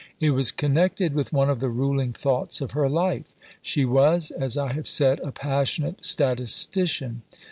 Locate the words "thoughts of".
2.11-2.71